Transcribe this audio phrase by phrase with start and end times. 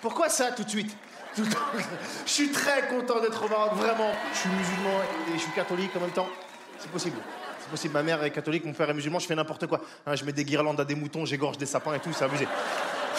[0.00, 0.96] Pourquoi ça tout de suite.
[1.36, 1.42] Je
[2.30, 4.12] suis très content d'être au Maroc, vraiment.
[4.32, 6.28] Je suis musulman et je suis catholique en même temps.
[6.78, 7.16] C'est possible.
[7.60, 7.94] C'est possible.
[7.94, 9.82] Ma mère est catholique, mon père est musulman, je fais n'importe quoi.
[10.06, 12.48] Hein, je mets des guirlandes à des moutons, j'égorge des sapins et tout, c'est abusé.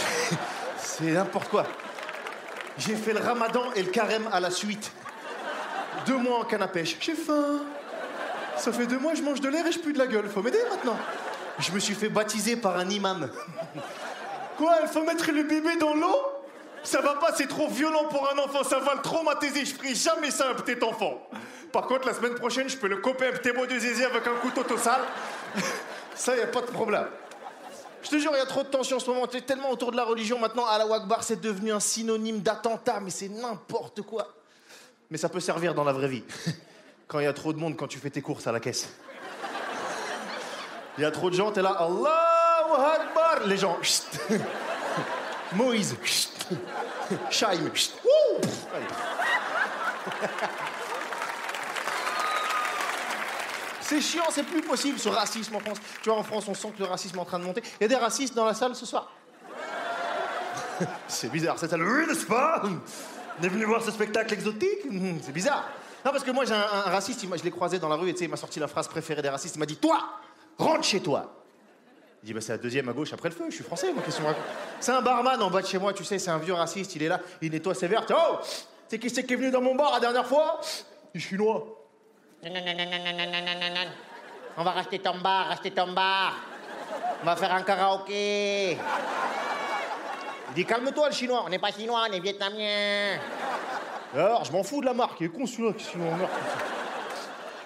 [0.78, 1.66] c'est n'importe quoi.
[2.78, 4.92] J'ai fait le ramadan et le carême à la suite.
[6.06, 6.98] Deux mois en canne à pêche.
[7.00, 7.62] J'ai faim.
[8.58, 10.28] Ça fait deux mois, je mange de l'air et je pue de la gueule.
[10.28, 10.98] Faut m'aider maintenant.
[11.60, 13.30] Je me suis fait baptiser par un imam.
[14.58, 16.27] Quoi, il faut mettre le bébé dans l'eau?
[16.88, 19.66] Ça va pas, c'est trop violent pour un enfant, ça va le traumatiser.
[19.66, 21.22] Je ferai jamais ça à un petit enfant.
[21.74, 24.26] Par contre, la semaine prochaine, je peux le coper un petit mot de zizi avec
[24.26, 25.02] un couteau tout sale.
[26.16, 27.08] Ça, y a pas de problème.
[28.04, 29.28] Je te jure, il y a trop de tension en ce moment.
[29.28, 30.66] Tu es tellement autour de la religion maintenant.
[30.66, 34.26] Allah Akbar, c'est devenu un synonyme d'attentat, mais c'est n'importe quoi.
[35.12, 36.24] Mais ça peut servir dans la vraie vie.
[37.10, 38.90] Quand il y a trop de monde, quand tu fais tes courses à la caisse.
[40.98, 43.46] Il y a trop de gens, t'es là, Allahu Akbar.
[43.46, 44.04] Les gens, chut.
[45.54, 45.96] Moïse.
[48.74, 48.86] Allez.
[53.82, 55.78] C'est chiant, c'est plus possible ce racisme en France.
[56.04, 57.64] Tu vois, en France, on sent que le racisme est en train de monter.
[57.80, 59.10] Il y a des racistes dans la salle ce soir.
[61.08, 62.64] c'est bizarre, c'est ça le oui, n'est-ce pas?
[63.40, 64.80] On est venu voir ce spectacle exotique?
[65.24, 65.70] C'est bizarre.
[66.04, 68.16] Non, parce que moi, j'ai un, un raciste, je l'ai croisé dans la rue et
[68.20, 69.56] il m'a sorti la phrase préférée des racistes.
[69.56, 70.00] Il m'a dit Toi,
[70.58, 71.47] rentre chez toi.
[72.28, 74.04] Il dit bah, c'est la deuxième à gauche après le feu, je suis français, moi,
[74.06, 74.20] qu'est-ce
[74.82, 77.04] C'est un barman en bas de chez moi, tu sais, c'est un vieux raciste, il
[77.04, 78.06] est là, il nettoie ses verres.
[78.10, 78.40] Oh
[78.90, 80.60] C'est qui c'est qui est venu dans mon bar la dernière fois
[81.14, 81.66] Les Chinois.
[84.58, 86.34] On va racheter ton bar, racheter ton bar.
[87.24, 88.72] On va faire un karaoké.
[88.72, 93.20] Il dit calme-toi le chinois, on n'est pas chinois, on est vietnamien.
[94.14, 95.72] Alors, je m'en fous de la marque, il est con celui-là,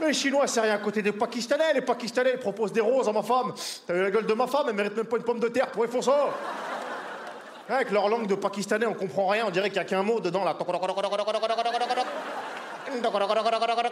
[0.07, 1.73] les Chinois, c'est rien à côté des Pakistanais.
[1.73, 3.53] Les Pakistanais, ils proposent des roses à ma femme.
[3.85, 5.67] T'as vu la gueule de ma femme, elle mérite même pas une pomme de terre
[5.67, 5.81] pour.
[5.83, 5.89] Ouais,
[7.69, 10.19] Avec leur langue de Pakistanais, on comprend rien, on dirait qu'il y a qu'un mot
[10.19, 10.55] dedans là.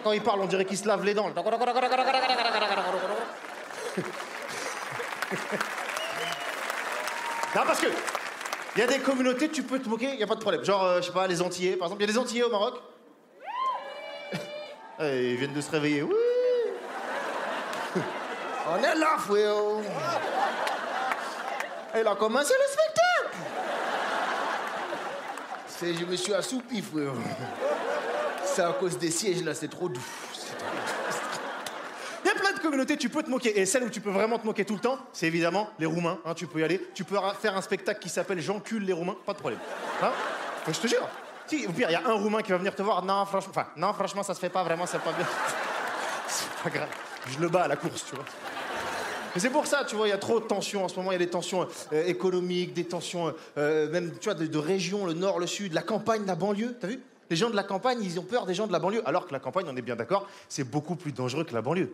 [0.03, 1.31] Quand ils parlent, on dirait qu'ils se lavent les dents.
[7.53, 7.87] Parce que
[8.75, 10.63] il y a des communautés, tu peux te moquer, il y a pas de problème.
[10.63, 12.03] Genre, euh, je sais pas, les Antillais, par exemple.
[12.03, 12.75] Il y a des Antillais au Maroc
[15.01, 16.03] Ils viennent de se réveiller.
[16.03, 16.13] Oui
[18.67, 19.81] On est là, frérot
[21.95, 23.37] Il a commencé le spectacle
[25.67, 27.13] C'est, je me suis assoupi, frérot.
[28.43, 30.01] C'est à cause des sièges, là, c'est trop doux.
[32.23, 33.57] Il y a plein de communautés, tu peux te moquer.
[33.57, 36.19] Et celle où tu peux vraiment te moquer tout le temps, c'est évidemment les Roumains.
[36.25, 36.85] hein, tu peux y aller.
[36.93, 39.59] Tu peux faire un spectacle qui s'appelle J'encule les Roumains, pas de problème.
[40.03, 40.11] Hein?
[40.65, 41.07] Faut que je te jure.
[41.67, 43.03] Au pire, il y a un Roumain qui va venir te voir.
[43.03, 45.25] Non, franchement, enfin, non, franchement, ça se fait pas vraiment, c'est pas bien.
[46.27, 46.89] c'est pas grave.
[47.27, 48.25] Je le bats à la course, tu vois.
[49.33, 51.11] Mais c'est pour ça, tu vois, il y a trop de tensions en ce moment.
[51.11, 54.57] Il y a des tensions euh, économiques, des tensions euh, même, tu vois, de, de
[54.57, 56.77] régions, le nord, le sud, la campagne, la banlieue.
[56.79, 57.01] T'as vu?
[57.29, 59.03] Les gens de la campagne, ils ont peur des gens de la banlieue.
[59.07, 61.93] Alors que la campagne, on est bien d'accord, c'est beaucoup plus dangereux que la banlieue.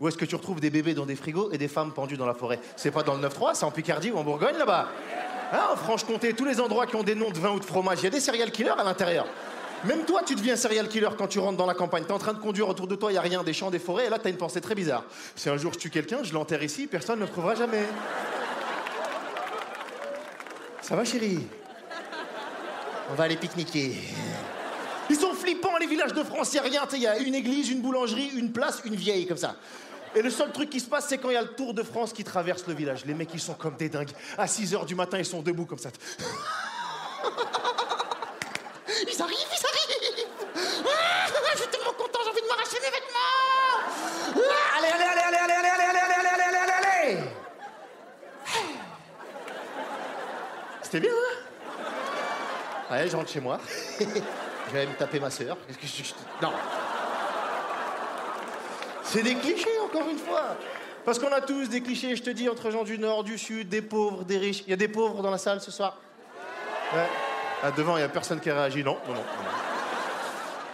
[0.00, 2.26] Où est-ce que tu retrouves des bébés dans des frigos et des femmes pendues dans
[2.26, 4.88] la forêt C'est pas dans le 9-3, c'est en Picardie ou en Bourgogne là-bas
[5.52, 8.00] Hein, En Franche-Comté, tous les endroits qui ont des noms de vin ou de fromage,
[8.00, 9.26] il y a des serial killers à l'intérieur.
[9.84, 12.04] Même toi, tu deviens serial killer quand tu rentres dans la campagne.
[12.04, 13.78] T'es en train de conduire autour de toi, il y a rien, des champs, des
[13.78, 15.04] forêts, et là, t'as une pensée très bizarre.
[15.36, 17.86] Si un jour je tue quelqu'un, je l'enterre ici, personne ne le trouvera jamais.
[20.82, 21.46] Ça va, chérie?
[23.10, 23.94] On va aller pique-niquer.
[25.08, 26.82] Ils sont flippants, les villages de France, il y a rien.
[26.92, 29.56] Il y a une église, une boulangerie, une place, une vieille, comme ça.
[30.14, 31.82] Et le seul truc qui se passe, c'est quand il y a le Tour de
[31.82, 33.04] France qui traverse le village.
[33.04, 34.10] Les mecs, ils sont comme des dingues.
[34.36, 35.90] À 6 h du matin, ils sont debout comme ça.
[39.10, 40.26] Ils arrivent, ils arrivent
[40.84, 43.36] Ah, Je suis tellement content, j'ai envie de m'arracher mes vêtements
[44.36, 47.30] Ah, Allez, allez, allez, allez, allez, allez, allez, allez, allez, allez, allez, allez
[50.82, 51.36] C'était bien, hein
[52.90, 53.60] Ouais, je rentre chez moi.
[54.00, 55.58] je vais me taper ma sœur.
[56.40, 56.52] Non.
[59.08, 60.56] C'est des clichés, encore une fois.
[61.04, 63.70] Parce qu'on a tous des clichés, je te dis, entre gens du Nord, du Sud,
[63.70, 64.62] des pauvres, des riches.
[64.66, 65.96] Il y a des pauvres dans la salle ce soir
[66.94, 67.06] Ouais.
[67.62, 68.84] Ah, devant, il n'y a personne qui a réagi.
[68.84, 69.24] Non, non, non.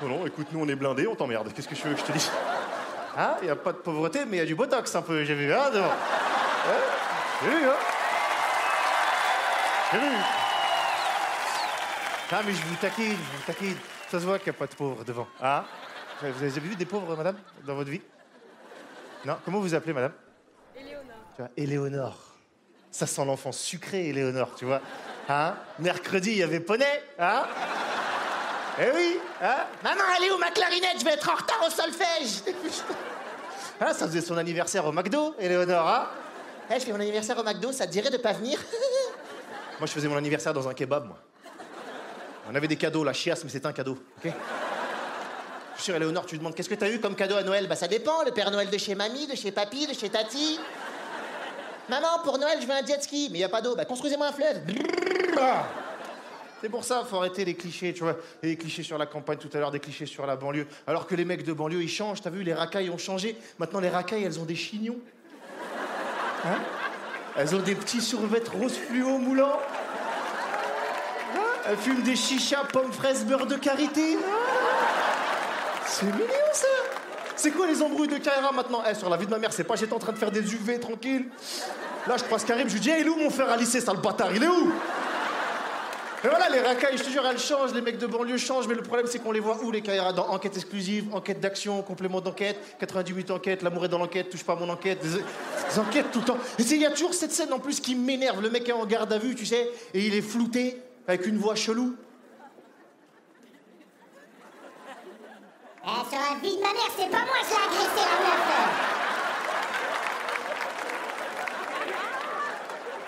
[0.02, 1.52] Non, non, non, écoute, nous, on est blindés, on t'emmerde.
[1.54, 2.31] Qu'est-ce que je veux que je te dise?
[3.16, 5.22] Ah, il n'y a pas de pauvreté, mais il y a du botox un peu,
[5.22, 5.86] j'ai vu, hein, devant.
[5.86, 6.82] Ouais,
[7.42, 7.76] j'ai vu, hein.
[9.92, 10.16] J'ai vu.
[12.32, 13.76] Ah, mais je vous taquine, je vous taquine.
[14.10, 15.28] Ça se voit qu'il n'y a pas de pauvres devant.
[15.40, 15.64] Ah
[16.20, 18.02] Vous avez vu des pauvres, madame, dans votre vie?
[19.25, 20.12] Non Comment vous appelez, madame?
[20.76, 21.05] Éléonore.
[21.35, 22.19] Tu vois, Éléonore.
[22.91, 24.81] Ça sent l'enfant sucré, Éléonore, tu vois.
[25.29, 25.55] Hein?
[25.79, 27.44] Mercredi, il y avait poney, hein?
[28.79, 29.67] Eh oui, hein?
[29.82, 30.99] Maman, elle est où ma clarinette?
[30.99, 32.43] Je vais être en retard au solfège.
[33.81, 36.09] Hein, Ça faisait son anniversaire au McDo, Éléonore, hein?
[36.70, 38.59] Eh, je fais mon anniversaire au McDo, ça te dirait de pas venir?
[39.79, 41.19] Moi, je faisais mon anniversaire dans un kebab, moi.
[42.50, 44.32] On avait des cadeaux, la chiasse, mais c'était un cadeau, ok?
[45.76, 45.93] Je suis
[46.26, 47.67] tu demandes qu'est-ce que t'as eu comme cadeau à Noël?
[47.69, 50.59] Bah ça dépend, le Père Noël de chez mamie, de chez papy, de chez tati.
[51.88, 53.75] Maman, pour Noël, je veux un jet ski, mais y a pas d'eau.
[53.75, 54.61] Bah construisez-moi un fleuve.
[56.61, 58.17] C'est pour ça, faut arrêter les clichés, tu vois.
[58.43, 60.67] Et les clichés sur la campagne tout à l'heure, des clichés sur la banlieue.
[60.87, 63.37] Alors que les mecs de banlieue, ils changent, t'as vu, les racailles ont changé.
[63.59, 64.99] Maintenant, les racailles, elles ont des chignons.
[66.47, 66.59] Hein?
[67.37, 69.59] Elles ont des petits survêtements rose fluo moulants.
[71.69, 74.17] Elles fument des chichas, pommes, fraises, beurre de karité.
[75.86, 76.66] C'est mignon, ça
[77.36, 78.82] C'est quoi les embrouilles de Kaira maintenant?
[78.90, 80.54] Eh, sur la vie de ma mère, c'est pas j'étais en train de faire des
[80.54, 81.26] UV tranquille.
[82.06, 83.81] Là, je croise Karim, je lui dis, Eh, il est où mon frère à lycée,
[83.81, 84.34] sale bâtard?
[84.34, 84.72] Il est où?
[86.25, 88.75] Et voilà, les racailles, je te jure, elles changent, les mecs de banlieue changent, mais
[88.75, 90.14] le problème, c'est qu'on les voit où, les Kaira?
[90.14, 94.54] Dans enquête exclusive, enquête d'action, complément d'enquête, 98 enquêtes, l'amour est dans l'enquête, touche pas
[94.54, 96.38] à mon enquête, des, des enquêtes tout le temps.
[96.58, 98.40] Et il y a toujours cette scène en plus qui m'énerve.
[98.40, 101.36] Le mec est en garde à vue, tu sais, et il est flouté, avec une
[101.36, 101.94] voix chelou.
[105.86, 108.44] Eh, sur la vie de ma mère, c'est pas moi qui ai agressé la meuf.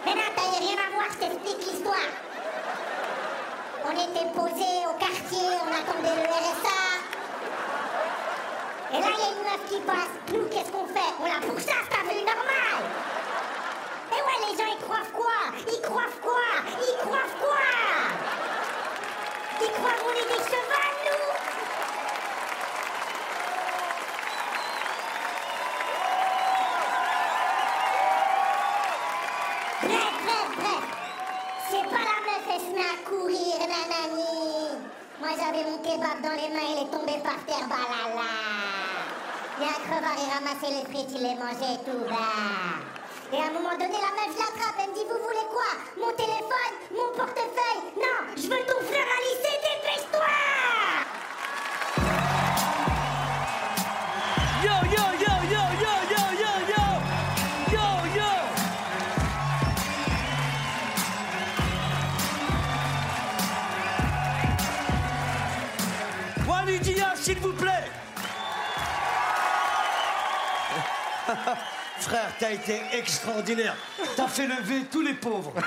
[0.05, 2.12] Mais non, t'as rien à voir, je t'explique l'histoire.
[3.82, 6.81] On était posés au quartier, on attendait le RSA.
[8.93, 10.12] Et là, il y a une meuf qui passe.
[10.34, 11.12] Nous, qu'est-ce qu'on fait?
[11.19, 12.76] On la pourchasse, t'as vu, normal.
[14.12, 15.38] Et ouais, les gens, ils croient quoi?
[15.67, 16.49] Ils croient quoi?
[16.78, 17.64] Ils croient quoi?
[19.62, 20.96] Ils croient qu'on est des chevals,
[33.08, 34.82] courir, nanani.
[35.20, 38.31] Moi, j'avais mon kebab dans les mains, il est tombé par terre, balala.
[39.58, 42.82] Un crevard, il ramassait les frites, il les mangeait tout bas.
[43.32, 45.70] Et à un moment donné, la meuf, je l'attrape, elle me dit, vous voulez quoi?
[45.99, 49.56] Mon téléphone Mon portefeuille Non, je veux ton frère à lycée,
[72.06, 73.75] Frère, t'as été extraordinaire.
[74.17, 75.53] T'as fait lever tous les pauvres.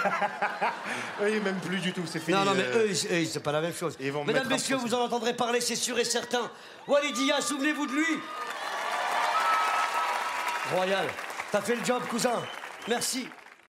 [1.21, 2.37] Oui, même plus du tout, c'est fini.
[2.37, 3.97] Non, non, mais euh, eux, ils- eux, c'est pas la même chose.
[3.99, 6.49] Ils vont me Mesdames, messieurs, vous en entendrez parler, c'est sûr et certain.
[6.87, 8.05] Walidia, souvenez-vous de lui.
[10.73, 11.05] Royal,
[11.51, 12.41] t'as fait le job, cousin.
[12.87, 13.27] Merci.